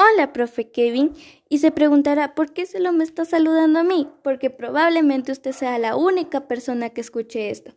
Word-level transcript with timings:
Hola, 0.00 0.32
profe 0.32 0.70
Kevin. 0.70 1.12
Y 1.48 1.58
se 1.58 1.72
preguntará, 1.72 2.36
¿por 2.36 2.52
qué 2.52 2.66
solo 2.66 2.92
me 2.92 3.02
está 3.02 3.24
saludando 3.24 3.80
a 3.80 3.82
mí? 3.82 4.08
Porque 4.22 4.48
probablemente 4.48 5.32
usted 5.32 5.50
sea 5.50 5.76
la 5.80 5.96
única 5.96 6.46
persona 6.46 6.90
que 6.90 7.00
escuche 7.00 7.50
esto. 7.50 7.74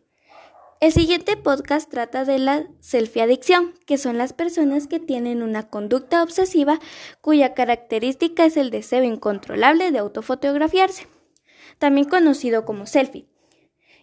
El 0.78 0.92
siguiente 0.92 1.36
podcast 1.36 1.90
trata 1.90 2.24
de 2.24 2.38
la 2.38 2.68
selfie 2.78 3.22
adicción, 3.22 3.74
que 3.86 3.98
son 3.98 4.18
las 4.18 4.32
personas 4.32 4.86
que 4.86 5.00
tienen 5.00 5.42
una 5.42 5.68
conducta 5.68 6.22
obsesiva 6.22 6.78
cuya 7.20 7.54
característica 7.54 8.44
es 8.44 8.56
el 8.56 8.70
deseo 8.70 9.02
incontrolable 9.02 9.90
de 9.90 9.98
autofotografiarse, 9.98 11.08
también 11.78 12.08
conocido 12.08 12.64
como 12.64 12.86
selfie, 12.86 13.26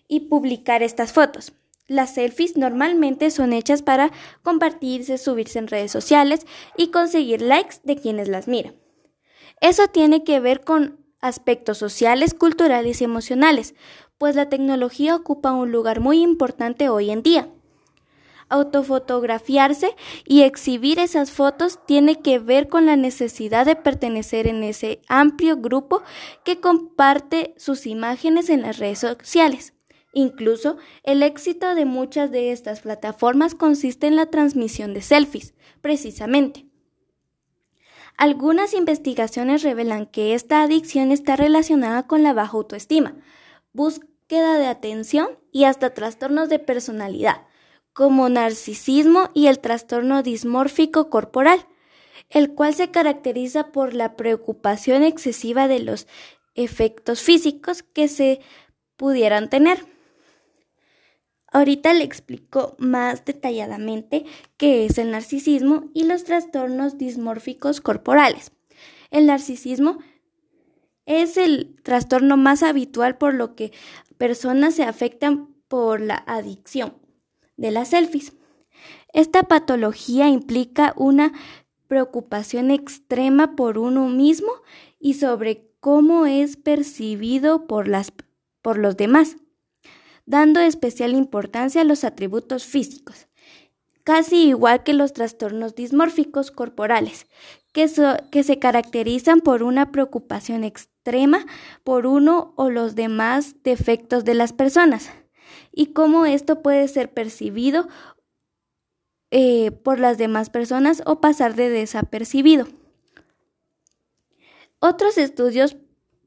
y 0.10 0.28
publicar 0.28 0.84
estas 0.84 1.14
fotos. 1.14 1.54
Las 1.90 2.14
selfies 2.14 2.56
normalmente 2.56 3.32
son 3.32 3.52
hechas 3.52 3.82
para 3.82 4.12
compartirse, 4.44 5.18
subirse 5.18 5.58
en 5.58 5.68
redes 5.68 5.92
sociales 5.92 6.46
y 6.78 6.92
conseguir 6.92 7.42
likes 7.42 7.78
de 7.84 7.96
quienes 7.96 8.28
las 8.28 8.48
miran. 8.48 8.76
Eso 9.60 9.88
tiene 9.88 10.24
que 10.24 10.39
ver 10.39 10.62
con 10.62 11.04
aspectos 11.20 11.79
sociales, 11.79 12.36
culturales 12.36 13.02
y 13.02 13.06
emocionales, 13.06 13.74
pues 14.20 14.36
la 14.36 14.50
tecnología 14.50 15.15
ocupa 15.15 15.52
un 15.52 15.71
lugar 15.71 16.00
muy 16.00 16.21
importante 16.21 16.89
hoy 16.89 17.10
en 17.10 17.24
día. 17.24 17.50
Autofotografiarse 18.50 19.96
y 20.26 20.43
exhibir 20.43 21.00
esas 21.00 21.32
fotos 21.32 21.79
tiene 21.87 22.21
que 22.21 22.37
ver 22.37 22.68
con 22.68 22.86
la 22.86 22.98
necesidad 22.98 23.65
de 23.65 23.76
pertenecer 23.76 24.46
en 24.46 24.64
ese 24.64 25.01
amplio 25.07 25.57
grupo 25.57 26.04
que 26.46 26.60
comparte 26.60 27.56
sus 27.57 27.87
imágenes 27.87 28.50
en 28.51 28.62
las 28.62 28.78
redes 28.78 29.00
sociales. 29.00 29.74
Incluso 30.14 30.78
el 31.04 31.22
éxito 31.22 31.76
de 31.76 31.86
muchas 31.86 32.31
de 32.31 32.52
estas 32.52 32.81
plataformas 32.81 33.54
consiste 33.54 34.08
en 34.08 34.16
la 34.16 34.26
transmisión 34.28 34.94
de 34.94 35.02
selfies, 35.02 35.54
precisamente. 35.82 36.66
Algunas 38.18 38.73
investigaciones 38.73 39.64
revelan 39.64 40.06
que 40.06 40.34
esta 40.34 40.64
adicción 40.64 41.12
está 41.12 41.36
relacionada 41.36 42.06
con 42.06 42.24
la 42.24 42.34
baja 42.34 42.58
autoestima, 42.58 43.16
búsqueda 43.72 44.58
de 44.58 44.68
atención 44.68 45.30
y 45.52 45.64
hasta 45.64 45.94
trastornos 45.94 46.50
de 46.50 46.60
personalidad, 46.60 47.48
como 47.94 48.28
narcisismo 48.28 49.30
y 49.34 49.48
el 49.48 49.60
trastorno 49.60 50.22
dismórfico 50.23 51.10
corporal, 51.10 51.66
el 52.30 52.54
cual 52.54 52.73
se 52.73 52.92
caracteriza 52.92 53.72
por 53.72 53.94
la 53.94 54.16
preocupación 54.16 55.04
excesiva 55.04 55.68
de 55.68 55.80
los 55.80 56.08
efectos 56.56 57.22
físicos 57.22 57.84
que 57.84 58.08
se 58.08 58.42
pudieran 58.98 59.50
tener. 59.50 59.98
Ahorita 61.52 61.94
le 61.94 62.03
explico 62.03 62.75
más 62.78 63.25
detalladamente 63.25 64.25
qué 64.58 64.86
es 64.86 64.97
el 64.97 65.11
narcisismo 65.11 65.89
y 65.94 66.03
los 66.03 66.23
trastornos 66.23 66.97
dismórficos 66.97 67.81
corporales. 67.81 68.52
El 69.09 69.25
narcisismo 69.25 69.97
es 71.05 71.38
el 71.38 71.75
trastorno 71.81 72.38
más 72.38 72.61
habitual 72.61 73.17
por 73.17 73.33
lo 73.33 73.55
que 73.55 73.72
personas 74.17 74.75
se 74.75 74.83
afectan 74.83 75.55
por 75.67 76.02
la 76.02 76.23
adicción 76.27 76.94
de 77.58 77.72
las 77.72 77.89
selfies. 77.89 78.33
Esta 79.11 79.44
patología 79.44 80.30
implica 80.30 80.94
una 80.95 81.33
preocupación 81.88 82.70
extrema 82.70 83.55
por 83.55 83.80
uno 83.80 84.08
mismo 84.08 84.52
y 85.00 85.16
sobre 85.16 85.67
cómo 85.80 86.27
es 86.27 86.58
percibido 86.58 87.66
por, 87.66 87.88
las, 87.88 88.14
por 88.61 88.77
los 88.77 88.95
demás 88.95 89.38
dando 90.30 90.60
especial 90.60 91.16
importancia 91.16 91.82
a 91.82 91.84
los 91.84 92.04
atributos 92.04 92.64
físicos, 92.64 93.28
casi 94.04 94.50
igual 94.50 94.84
que 94.84 94.94
los 94.94 95.12
trastornos 95.12 95.74
dismórficos 95.74 96.52
corporales, 96.52 97.26
que, 97.74 97.90
que, 98.30 98.44
se 98.44 98.60
caracterizan 98.60 99.42
por 99.42 99.64
una 99.64 99.92
preocupación 99.92 100.64
extrema 100.64 101.48
por 101.84 102.06
uno 102.06 102.54
o 102.58 102.70
los 102.70 102.94
demás 102.94 103.56
defectos 103.64 104.24
de 104.24 104.36
las 104.36 104.54
personas, 104.54 105.10
y 105.72 105.88
cómo 105.94 106.28
esto 106.28 106.62
puede 106.62 106.88
ser 106.88 107.12
percibido 107.12 107.88
eh, 109.32 109.72
por 109.72 110.00
las 110.00 110.20
demás 110.20 110.52
personas 110.52 111.02
o 111.08 111.22
pasar 111.22 111.56
de 111.56 111.70
desapercibido. 111.70 112.68
Otros 114.80 115.18
estudios 115.18 115.76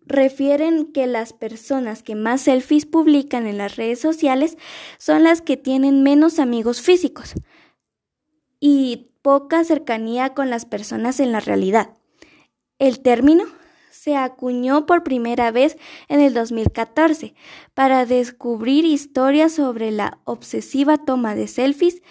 refieren 0.06 0.92
que 0.92 1.06
las 1.06 1.32
personas 1.32 2.02
que 2.02 2.14
más 2.14 2.42
selfies 2.42 2.86
publican 2.86 3.46
en 3.46 3.58
las 3.58 3.76
redes 3.76 4.00
sociales 4.00 4.56
son 4.98 5.24
las 5.24 5.42
que 5.42 5.56
tienen 5.56 6.02
menos 6.02 6.38
amigos 6.38 6.80
físicos 6.80 7.34
y 8.60 9.10
poca 9.22 9.64
cercanía 9.64 10.34
con 10.34 10.50
las 10.50 10.66
personas 10.66 11.20
en 11.20 11.32
la 11.32 11.40
realidad. 11.40 11.96
El 12.78 13.00
término 13.00 13.44
se 13.90 14.16
acuñó 14.16 14.86
por 14.86 15.04
primera 15.04 15.52
vez 15.52 15.78
en 16.08 16.20
el 16.20 16.34
2014 16.34 17.34
para 17.74 18.04
descubrir 18.06 18.84
historias 18.84 19.52
sobre 19.52 19.92
la 19.92 20.18
obsesiva 20.24 20.98
toma 20.98 21.34
de 21.36 21.46
selfies 21.46 22.02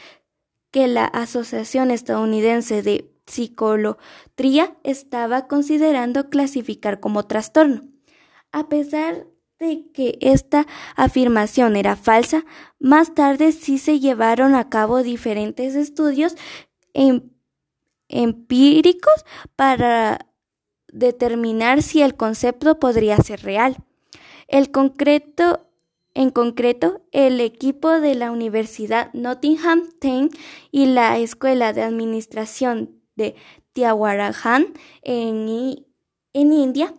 que 0.71 0.87
la 0.87 1.05
Asociación 1.05 1.91
Estadounidense 1.91 2.81
de 2.81 3.10
psicología 3.25 4.75
estaba 4.83 5.47
considerando 5.47 6.29
clasificar 6.29 6.99
como 6.99 7.27
trastorno. 7.27 7.83
A 8.51 8.67
pesar 8.67 9.27
de 9.59 9.85
que 9.93 10.17
esta 10.21 10.65
afirmación 10.95 11.75
era 11.75 11.95
falsa, 11.95 12.43
más 12.79 13.13
tarde 13.13 13.51
sí 13.51 13.77
se 13.77 13.99
llevaron 13.99 14.55
a 14.55 14.69
cabo 14.69 15.03
diferentes 15.03 15.75
estudios 15.75 16.35
em, 16.93 17.29
empíricos 18.09 19.25
para 19.55 20.27
determinar 20.91 21.83
si 21.83 22.01
el 22.01 22.15
concepto 22.15 22.79
podría 22.79 23.17
ser 23.17 23.43
real. 23.43 23.77
En 24.47 24.65
concreto, 24.65 25.67
el 27.11 27.39
equipo 27.39 27.89
de 28.01 28.15
la 28.15 28.31
Universidad 28.31 29.13
Nottingham 29.13 29.83
y 30.71 30.87
la 30.87 31.17
Escuela 31.19 31.71
de 31.71 31.83
Administración 31.83 33.00
de 33.21 33.35
en, 35.03 35.85
en 36.33 36.53
India 36.53 36.93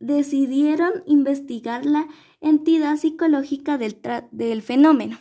decidieron 0.00 1.02
investigar 1.06 1.84
la 1.84 2.06
entidad 2.40 2.96
psicológica 2.96 3.78
del, 3.78 4.00
del, 4.30 4.62
fenómeno. 4.62 5.18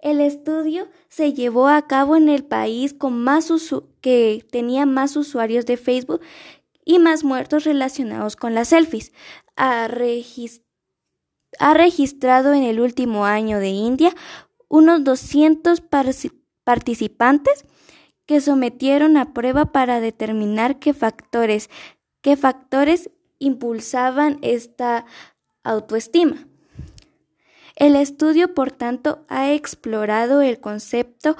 El 0.00 0.20
estudio 0.20 0.88
se 1.08 1.32
llevó 1.32 1.68
a 1.68 1.86
cabo 1.86 2.16
en 2.16 2.28
el 2.28 2.44
país 2.44 2.92
con 2.92 3.22
más 3.22 3.52
que 4.00 4.44
tenía 4.50 4.86
más 4.86 5.16
usuarios 5.16 5.66
de 5.66 5.76
Facebook 5.76 6.20
y 6.84 6.98
más 6.98 7.24
muertos 7.24 7.64
relacionados 7.64 8.36
con 8.36 8.54
las 8.54 8.68
selfies. 8.68 9.12
Ha, 9.56 9.88
ha 11.58 11.74
registrado 11.74 12.52
en 12.52 12.64
el 12.64 12.80
último 12.80 13.24
año 13.24 13.58
de 13.58 13.68
India 13.68 14.14
unos 14.68 15.04
200 15.04 15.80
participantes 16.64 17.64
que 18.26 18.40
sometieron 18.40 19.16
a 19.16 19.32
prueba 19.32 19.72
para 19.72 20.00
determinar 20.00 20.78
qué 20.78 20.94
factores, 20.94 21.70
qué 22.20 22.36
factores 22.36 23.10
impulsaban 23.38 24.38
esta 24.42 25.04
autoestima. 25.64 26.46
El 27.76 27.96
estudio, 27.96 28.54
por 28.54 28.70
tanto, 28.70 29.24
ha 29.28 29.52
explorado 29.52 30.42
el 30.42 30.60
concepto 30.60 31.36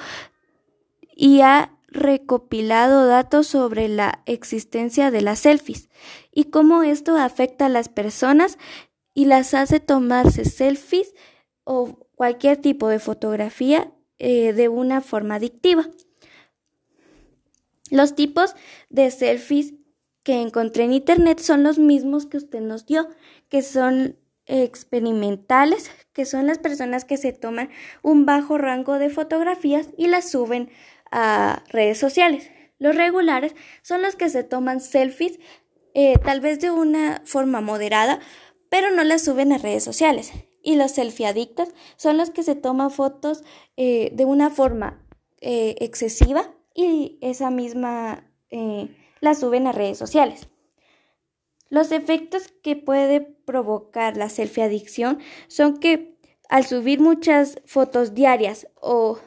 y 1.15 1.43
ha 1.43 1.79
recopilado 1.89 3.07
datos 3.07 3.47
sobre 3.47 3.89
la 3.89 4.23
existencia 4.27 5.11
de 5.11 5.21
las 5.21 5.41
selfies 5.41 5.91
y 6.33 6.45
cómo 6.45 6.83
esto 6.83 7.17
afecta 7.17 7.67
a 7.67 7.69
las 7.69 7.89
personas 7.91 8.59
y 9.15 9.27
las 9.27 9.53
hace 9.53 9.79
tomarse 9.79 10.47
selfies 10.47 11.15
o 11.65 11.99
cualquier 12.15 12.57
tipo 12.57 12.89
de 12.89 12.99
fotografía 12.99 13.93
eh, 14.25 14.53
de 14.53 14.69
una 14.69 15.01
forma 15.01 15.35
adictiva. 15.35 15.89
Los 17.91 18.15
tipos 18.15 18.55
de 18.89 19.11
selfies 19.11 19.75
que 20.23 20.41
encontré 20.41 20.85
en 20.85 20.93
internet 20.93 21.41
son 21.41 21.65
los 21.65 21.81
mismos 21.81 22.27
que 22.27 22.37
usted 22.37 22.61
nos 22.61 22.87
dio, 22.87 23.09
que 23.49 23.63
son 23.63 24.17
experimentales, 24.47 25.91
que 26.13 26.25
son 26.25 26.47
las 26.47 26.61
personas 26.61 27.05
que 27.05 27.17
se 27.17 27.33
toman 27.33 27.71
un 28.03 28.25
bajo 28.25 28.59
rango 28.59 29.01
de 29.01 29.11
fotografías 29.11 29.89
y 29.97 30.07
las 30.07 30.31
suben 30.31 30.71
a 31.11 31.65
redes 31.71 31.99
sociales. 31.99 32.49
Los 32.79 32.95
regulares 32.95 33.57
son 33.83 34.03
los 34.03 34.15
que 34.15 34.29
se 34.29 34.45
toman 34.45 34.81
selfies, 34.81 35.41
eh, 35.95 36.15
tal 36.25 36.41
vez 36.41 36.61
de 36.61 36.71
una 36.71 37.23
forma 37.25 37.61
moderada, 37.61 38.21
pero 38.69 38.93
no 38.93 39.03
las 39.03 39.25
suben 39.25 39.53
a 39.53 39.59
redes 39.59 39.83
sociales. 39.83 40.33
Y 40.63 40.77
los 40.77 40.93
selfie 40.93 41.27
adictos 41.27 41.69
son 41.97 42.17
los 42.17 42.31
que 42.31 42.43
se 42.43 42.55
toman 42.55 42.91
fotos 42.91 43.43
eh, 43.77 44.11
de 44.15 44.25
una 44.25 44.51
forma 44.51 45.05
eh, 45.41 45.77
excesiva 45.81 46.55
y 46.75 47.19
esa 47.21 47.51
misma 47.51 48.31
eh, 48.51 48.89
la 49.21 49.35
suben 49.35 49.67
a 49.67 49.73
redes 49.73 49.99
sociales. 49.99 50.49
Los 51.69 51.91
efectos 51.91 52.53
que 52.63 52.77
puede 52.77 53.21
provocar 53.21 54.17
la 54.17 54.29
selfie 54.29 54.65
adicción 54.65 55.19
son 55.49 55.79
que 55.79 56.19
al 56.49 56.67
subir 56.67 57.01
muchas 57.01 57.61
fotos 57.65 58.15
diarias 58.15 58.69
o 58.75 59.19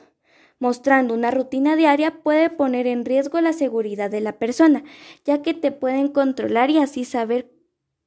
mostrando 0.60 1.14
una 1.14 1.32
rutina 1.32 1.76
diaria 1.76 2.22
puede 2.24 2.50
poner 2.50 2.88
en 2.88 3.04
riesgo 3.04 3.42
la 3.42 3.52
seguridad 3.52 4.10
de 4.10 4.22
la 4.22 4.38
persona, 4.38 4.84
ya 5.26 5.42
que 5.42 5.54
te 5.54 5.72
pueden 5.72 6.10
controlar 6.10 6.70
y 6.70 6.78
así 6.78 7.04
saber 7.04 7.52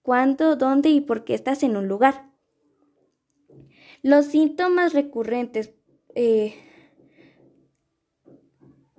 cuándo, 0.02 0.56
dónde 0.56 0.88
y 0.90 1.00
por 1.00 1.24
qué 1.24 1.34
estás 1.34 1.62
en 1.62 1.76
un 1.76 1.88
lugar. 1.88 2.30
Los 4.02 4.26
síntomas 4.26 4.92
recurrentes 4.92 5.72
eh, 6.14 6.54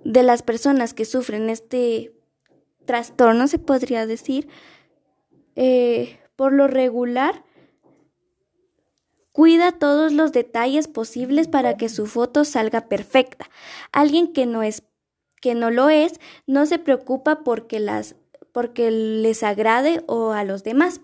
de 0.04 0.22
las 0.22 0.42
personas 0.42 0.94
que 0.94 1.04
sufren 1.04 1.50
este 1.50 2.12
trastorno, 2.84 3.46
se 3.48 3.58
podría 3.58 4.06
decir, 4.06 4.48
eh, 5.56 6.18
por 6.36 6.52
lo 6.52 6.66
regular, 6.66 7.44
cuida 9.32 9.72
todos 9.72 10.12
los 10.12 10.32
detalles 10.32 10.88
posibles 10.88 11.48
para 11.48 11.76
que 11.76 11.88
su 11.88 12.06
foto 12.06 12.44
salga 12.44 12.88
perfecta. 12.88 13.48
Alguien 13.92 14.32
que 14.32 14.46
no 14.46 14.62
es 14.62 14.82
que 15.40 15.54
no 15.54 15.70
lo 15.70 15.88
es, 15.88 16.20
no 16.46 16.66
se 16.66 16.78
preocupa 16.78 17.42
porque 17.44 17.80
las 17.80 18.16
porque 18.52 18.90
les 18.90 19.42
agrade 19.42 20.02
o 20.06 20.32
a 20.32 20.44
los 20.44 20.64
demás. 20.64 21.00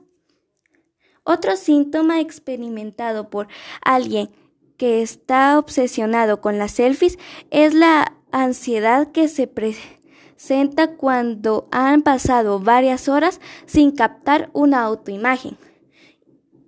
Otro 1.27 1.57
síntoma 1.57 2.21
experimentado 2.21 3.31
por 3.31 3.49
alguien 3.83 4.31
que 4.77 5.03
está 5.03 5.59
obsesionado 5.59 6.41
con 6.41 6.57
las 6.57 6.71
selfies 6.71 7.19
es 7.51 7.75
la 7.75 8.17
ansiedad 8.31 9.11
que 9.11 9.27
se 9.27 9.49
presenta 9.49 10.97
cuando 10.97 11.67
han 11.73 12.03
pasado 12.03 12.61
varias 12.61 13.09
horas 13.09 13.41
sin 13.67 13.91
captar 13.91 14.51
una 14.53 14.85
autoimagen. 14.85 15.59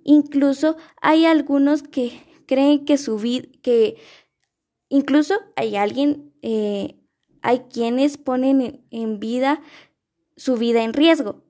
Incluso 0.03 0.75
hay 1.01 1.25
algunos 1.25 1.81
que 1.81 2.21
creen 2.45 2.83
que 2.83 2.97
su 2.97 3.17
vida, 3.17 3.47
que 3.61 3.95
incluso 4.89 5.35
hay 5.55 5.77
alguien, 5.77 6.33
eh, 6.41 6.97
hay 7.41 7.59
quienes 7.71 8.17
ponen 8.17 8.85
en 8.91 9.19
vida 9.21 9.61
su 10.35 10.57
vida 10.57 10.83
en 10.83 10.91
riesgo, 10.91 11.43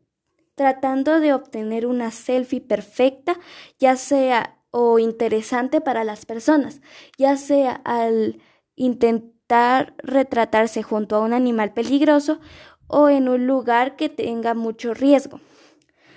tratando 0.59 1.21
de 1.21 1.33
obtener 1.33 1.85
una 1.85 2.11
selfie 2.11 2.59
perfecta, 2.59 3.39
ya 3.79 3.95
sea 3.95 4.57
o 4.71 5.00
interesante 5.00 5.79
para 5.79 6.03
las 6.03 6.25
personas, 6.25 6.81
ya 7.17 7.38
sea 7.38 7.79
al 7.85 8.41
intentar 8.75 9.94
retratarse 10.00 10.83
junto 10.83 11.15
a 11.15 11.21
un 11.21 11.31
animal 11.31 11.71
peligroso 11.71 12.41
o 12.88 13.07
en 13.07 13.29
un 13.29 13.47
lugar 13.47 13.95
que 13.95 14.09
tenga 14.09 14.53
mucho 14.53 14.94
riesgo. 14.94 15.39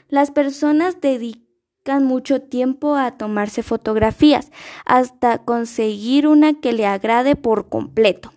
Las 0.09 0.33
personas 0.33 1.01
dedican 1.01 2.03
mucho 2.03 2.43
tiempo 2.43 2.97
a 2.97 3.17
tomarse 3.17 3.63
fotografías 3.63 4.51
hasta 4.85 5.39
conseguir 5.39 6.27
una 6.27 6.55
que 6.55 6.73
le 6.73 6.85
agrade 6.85 7.37
por 7.37 7.69
completo. 7.69 8.33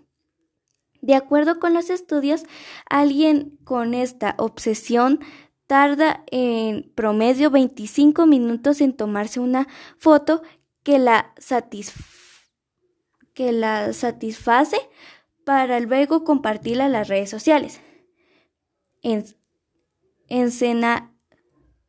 De 1.01 1.13
acuerdo 1.13 1.59
con 1.59 1.75
los 1.75 1.91
estudios, 1.91 2.45
alguien 2.89 3.59
con 3.63 3.93
esta 3.93 4.33
obsesión 4.39 5.19
tarda 5.67 6.23
en 6.31 6.91
promedio 6.95 7.49
25 7.49 8.25
minutos 8.25 8.81
en 8.81 8.93
tomarse 8.93 9.39
una 9.39 9.67
foto 9.97 10.41
que 10.83 10.99
la, 10.99 11.33
que 13.33 13.51
la 13.51 13.93
satisface 13.93 14.77
para 15.43 15.79
luego 15.79 16.23
compartirla 16.23 16.85
en 16.85 16.91
las 16.91 17.07
redes 17.07 17.29
sociales. 17.29 17.81
En, 19.01 19.23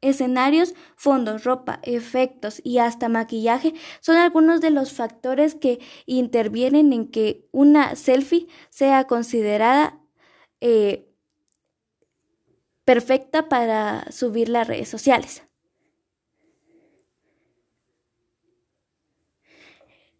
Escenarios, 0.02 0.75
fondos, 0.94 1.44
ropa, 1.44 1.81
efectos 1.82 2.61
y 2.62 2.78
hasta 2.78 3.08
maquillaje 3.08 3.75
son 4.00 4.17
algunos 4.17 4.61
de 4.61 4.70
los 4.70 4.93
factores 4.93 5.55
que 5.55 5.81
intervienen 6.05 6.93
en 6.93 7.11
que 7.11 7.49
una 7.50 7.96
selfie 7.96 8.46
sea 8.69 9.06
considerada 9.06 9.99
eh, 10.61 11.05
perfecta 12.86 13.50
para 13.50 14.10
subir 14.10 14.48
las 14.48 14.66
redes 14.66 14.88
sociales. 14.88 15.42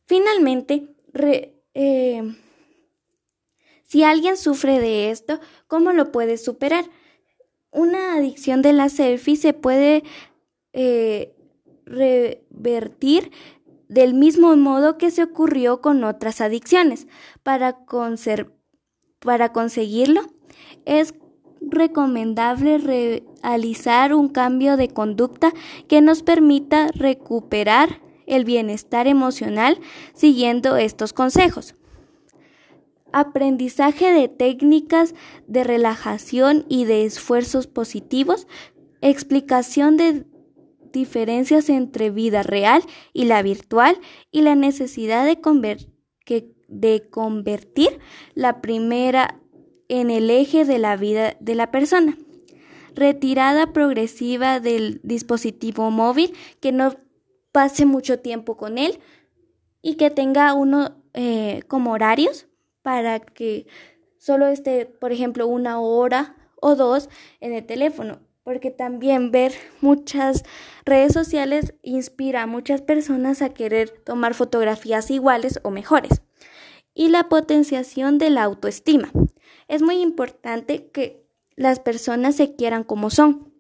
Finalmente, 0.05 0.95
eh, 1.73 2.23
si 3.85 4.03
alguien 4.03 4.37
sufre 4.37 4.79
de 4.79 5.11
esto, 5.11 5.41
¿cómo 5.67 5.93
lo 5.95 6.13
puede 6.13 6.37
superar? 6.37 6.85
una 7.77 8.15
adicción 8.15 8.63
de 8.63 8.73
la 8.73 8.89
selfie 8.89 9.37
se 9.37 9.53
puede 9.53 10.03
eh, 10.73 11.37
revertir 11.85 13.31
del 13.89 14.15
mismo 14.15 14.57
modo 14.57 14.97
que 14.97 15.11
se 15.11 15.23
ocurrió 15.23 15.83
con 15.83 16.03
otras 16.03 16.41
adicciones. 16.41 17.07
Para, 17.43 17.85
para 19.21 19.53
conseguirlo, 19.53 20.23
es 20.87 21.15
recomendable 21.61 22.79
realizar 22.79 24.15
un 24.15 24.29
cambio 24.29 24.77
de 24.77 24.89
conducta 24.89 25.53
que 25.89 26.01
nos 26.01 26.23
permita 26.23 26.89
recuperar 26.95 28.01
el 28.27 28.45
bienestar 28.45 29.07
emocional 29.07 29.79
siguiendo 30.15 30.77
estos 30.77 31.13
consejos. 31.13 31.75
Aprendizaje 33.13 34.13
de 34.13 34.29
técnicas 34.29 35.15
de 35.47 35.65
relajación 35.65 36.67
y 36.69 36.85
de 36.85 37.05
esfuerzos 37.05 37.67
positivos, 37.67 38.47
explicación 39.01 39.97
de 39.97 40.27
diferencias 40.93 41.69
entre 41.69 42.11
vida 42.11 42.43
real 42.43 42.83
y 43.13 43.25
la 43.27 43.43
virtual 43.43 43.99
y 44.31 44.43
la 44.43 44.55
necesidad 44.55 45.25
de, 45.25 45.41
convertir 47.11 47.99
la 48.35 48.61
primera 48.61 49.41
en 49.89 50.11
el 50.11 50.31
eje 50.31 50.65
de 50.65 50.79
la 50.79 50.97
vida 50.97 51.37
de 51.41 51.55
la 51.55 51.71
persona. 51.71 52.17
Retirada 52.95 53.73
progresiva 53.73 54.61
del 54.61 55.01
dispositivo 55.03 55.91
móvil, 55.91 56.33
que 56.61 56.73
no 56.73 56.95
pase 57.53 57.87
mucho 57.87 58.19
tiempo 58.19 58.57
con 58.57 58.79
él 58.79 58.99
y 59.83 59.95
que 59.95 60.11
tenga 60.11 60.55
uno 60.55 60.97
eh, 61.15 61.63
como 61.69 61.93
horarios 61.93 62.47
para 62.83 63.21
que 63.21 63.67
solo 64.19 64.47
esté, 64.47 64.87
por 64.87 65.13
ejemplo, 65.13 65.47
una 65.47 65.81
hora 65.81 66.37
o 66.61 66.75
dos 66.75 67.09
en 67.41 67.53
el 67.53 67.65
teléfono, 67.65 68.21
porque 68.43 68.71
también 68.71 69.31
ver 69.31 69.53
muchas 69.81 70.45
redes 70.85 71.13
sociales 71.13 71.75
inspira 71.83 72.43
a 72.43 72.47
muchas 72.47 72.83
personas 72.83 73.43
a 73.43 73.51
querer 73.51 73.91
tomar 74.05 74.35
fotografías 74.35 75.11
iguales 75.11 75.61
o 75.63 75.71
mejores. 75.71 76.23
Y 76.99 77.11
la 77.11 77.29
potenciación 77.29 78.17
de 78.17 78.31
la 78.31 78.43
autoestima. 78.43 79.13
Es 79.69 79.83
muy 79.83 80.01
importante 80.01 80.89
que 80.89 81.29
las 81.55 81.79
personas 81.79 82.37
se 82.37 82.57
quieran 82.57 82.85
como 82.85 83.11
son. 83.11 83.53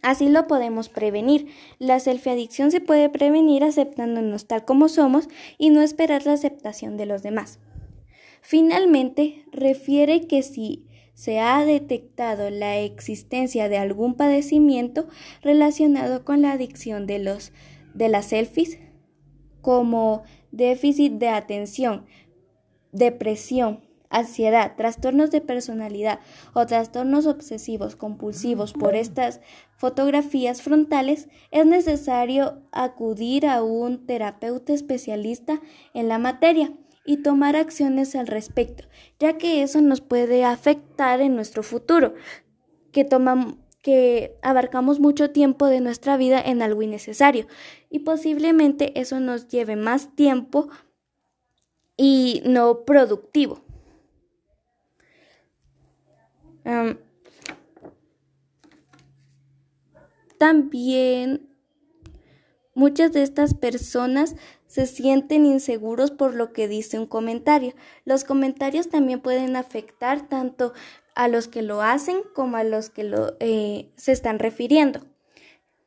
Así 0.00 0.28
lo 0.28 0.46
podemos 0.46 0.88
prevenir. 0.88 1.48
La 1.78 1.98
selfie-adicción 1.98 2.70
se 2.70 2.80
puede 2.80 3.08
prevenir 3.08 3.64
aceptándonos 3.64 4.46
tal 4.46 4.64
como 4.64 4.88
somos 4.88 5.28
y 5.58 5.70
no 5.70 5.82
esperar 5.82 6.24
la 6.24 6.34
aceptación 6.34 6.96
de 6.96 7.06
los 7.06 7.22
demás. 7.22 7.58
Finalmente, 8.40 9.44
refiere 9.52 10.26
que 10.28 10.42
si 10.42 10.86
se 11.14 11.40
ha 11.40 11.64
detectado 11.64 12.48
la 12.50 12.78
existencia 12.78 13.68
de 13.68 13.78
algún 13.78 14.14
padecimiento 14.14 15.08
relacionado 15.42 16.24
con 16.24 16.42
la 16.42 16.52
adicción 16.52 17.06
de, 17.06 17.18
los, 17.18 17.52
de 17.94 18.08
las 18.08 18.26
selfies, 18.26 18.78
como 19.60 20.24
déficit 20.50 21.12
de 21.14 21.28
atención, 21.28 22.06
depresión, 22.92 23.80
ansiedad, 24.10 24.76
trastornos 24.76 25.30
de 25.30 25.40
personalidad 25.40 26.20
o 26.52 26.66
trastornos 26.66 27.26
obsesivos 27.26 27.96
compulsivos 27.96 28.72
por 28.74 28.94
estas 28.94 29.40
fotografías 29.76 30.62
frontales, 30.62 31.28
es 31.50 31.66
necesario 31.66 32.62
acudir 32.70 33.46
a 33.46 33.62
un 33.62 34.06
terapeuta 34.06 34.72
especialista 34.72 35.60
en 35.94 36.08
la 36.08 36.18
materia 36.18 36.72
y 37.04 37.22
tomar 37.22 37.56
acciones 37.56 38.14
al 38.14 38.28
respecto, 38.28 38.84
ya 39.18 39.38
que 39.38 39.62
eso 39.62 39.80
nos 39.80 40.00
puede 40.00 40.44
afectar 40.44 41.20
en 41.20 41.34
nuestro 41.34 41.62
futuro, 41.62 42.14
que 42.92 43.04
tomamos 43.04 43.56
que 43.82 44.38
abarcamos 44.42 45.00
mucho 45.00 45.32
tiempo 45.32 45.66
de 45.66 45.80
nuestra 45.80 46.16
vida 46.16 46.40
en 46.40 46.62
algo 46.62 46.82
innecesario 46.82 47.48
y 47.90 48.00
posiblemente 48.00 48.98
eso 49.00 49.18
nos 49.18 49.48
lleve 49.48 49.74
más 49.74 50.14
tiempo 50.14 50.68
y 52.02 52.42
no 52.44 52.84
productivo. 52.84 53.62
también 60.38 61.48
muchas 62.74 63.12
de 63.12 63.22
estas 63.22 63.54
personas 63.54 64.34
se 64.66 64.86
sienten 64.86 65.46
inseguros 65.46 66.10
por 66.10 66.34
lo 66.34 66.52
que 66.52 66.66
dice 66.66 66.98
un 66.98 67.06
comentario. 67.06 67.74
Los 68.04 68.24
comentarios 68.24 68.88
también 68.88 69.20
pueden 69.20 69.54
afectar 69.54 70.28
tanto 70.28 70.72
a 71.14 71.28
los 71.28 71.46
que 71.46 71.62
lo 71.62 71.82
hacen 71.82 72.22
como 72.34 72.56
a 72.56 72.64
los 72.64 72.90
que 72.90 73.04
lo, 73.04 73.36
eh, 73.38 73.92
se 73.94 74.10
están 74.10 74.40
refiriendo. 74.40 75.06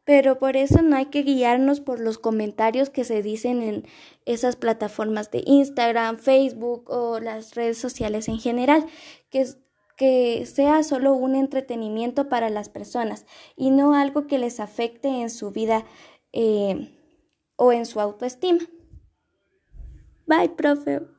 Pero 0.05 0.37
por 0.37 0.55
eso 0.55 0.83
no 0.83 0.95
hay 0.95 1.07
que 1.07 1.23
guiarnos 1.23 1.81
por 1.81 1.99
los 1.99 2.19
comentarios 2.19 2.89
que 2.89 3.03
se 3.03 3.23
dicen 3.23 3.61
en 3.61 3.87
esas 4.25 4.55
plataformas 4.55 5.31
de 5.31 5.43
Instagram, 5.45 6.17
Facebook 6.17 6.89
o 6.89 7.19
las 7.19 7.55
redes 7.55 7.79
sociales 7.79 8.27
en 8.27 8.37
general, 8.37 8.85
que, 9.31 9.47
que 9.97 10.45
sea 10.45 10.83
solo 10.83 11.13
un 11.13 11.35
entretenimiento 11.35 12.29
para 12.29 12.51
las 12.51 12.69
personas 12.69 13.25
y 13.55 13.71
no 13.71 13.95
algo 13.95 14.27
que 14.27 14.37
les 14.37 14.59
afecte 14.59 15.07
en 15.07 15.31
su 15.31 15.49
vida 15.51 15.85
eh, 16.33 16.95
o 17.55 17.71
en 17.71 17.87
su 17.87 17.99
autoestima. 17.99 18.59
Bye, 20.27 20.49
profe. 20.49 21.14